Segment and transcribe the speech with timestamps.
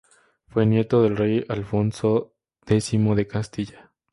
[0.47, 2.33] Fue nieto del rey Alfonso
[2.65, 3.91] X de Castilla.